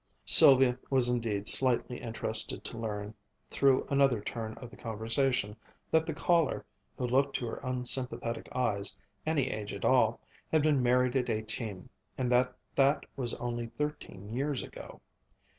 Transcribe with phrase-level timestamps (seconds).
[0.25, 3.13] Sylvia was indeed slightly interested to learn
[3.51, 5.55] through another turn of the conversation
[5.91, 6.65] that the caller,
[6.97, 10.19] who looked to her unsympathetic eyes any age at all,
[10.51, 11.87] had been married at eighteen,
[12.17, 15.01] and that that was only thirteen years ago.